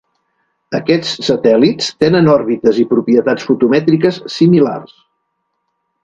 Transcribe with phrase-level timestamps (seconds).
[0.77, 4.97] Aquests satèl·lits tenen òrbites i propietats fotomètriques similars.